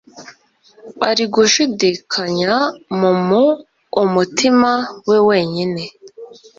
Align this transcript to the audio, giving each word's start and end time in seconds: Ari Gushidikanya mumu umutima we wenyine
Ari 1.09 1.25
Gushidikanya 1.33 2.55
mumu 2.99 3.43
umutima 4.03 4.71
we 5.07 5.17
wenyine 5.27 5.83